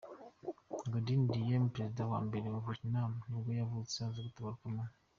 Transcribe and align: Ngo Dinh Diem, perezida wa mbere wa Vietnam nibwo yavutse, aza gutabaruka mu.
Ngo 0.85 0.97
Dinh 1.05 1.25
Diem, 1.31 1.63
perezida 1.75 2.03
wa 2.11 2.19
mbere 2.27 2.47
wa 2.53 2.61
Vietnam 2.67 3.11
nibwo 3.27 3.49
yavutse, 3.59 3.95
aza 4.07 4.21
gutabaruka 4.27 4.65
mu. 4.75 4.83